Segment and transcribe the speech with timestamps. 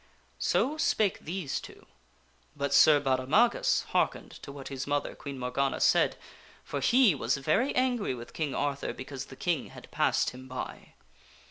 [0.39, 1.85] So spake these two;
[2.55, 6.15] but Sir Baudemagus hearkened to what his mother, Queen Morgana said,
[6.63, 10.95] for he was very angry with King Arthur because the King had passed him by.